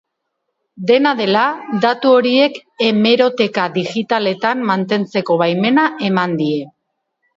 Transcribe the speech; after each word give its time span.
Dena 0.91 1.09
dela, 1.19 1.43
datu 1.83 2.13
horiek 2.19 2.57
hemeroteka 2.85 3.67
digitaletan 3.77 4.65
mantentzeko 4.71 5.41
baimena 5.43 5.89
eman 6.11 6.35
die. 6.41 6.61